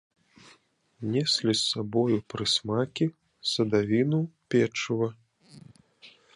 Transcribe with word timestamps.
Неслі 1.15 1.53
з 1.53 1.57
сабою 1.71 2.17
прысмакі, 2.33 3.05
садавіну, 3.53 4.19
печыва. 4.55 5.07